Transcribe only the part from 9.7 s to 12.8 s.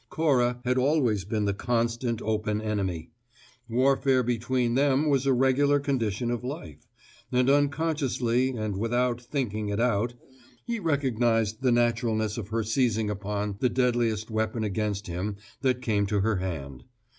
out," he recognized the naturalness of her